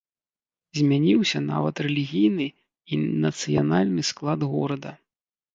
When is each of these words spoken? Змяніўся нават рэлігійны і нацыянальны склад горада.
Змяніўся 0.77 1.41
нават 1.51 1.75
рэлігійны 1.87 2.47
і 2.49 2.93
нацыянальны 3.27 4.01
склад 4.11 4.39
горада. 4.57 4.91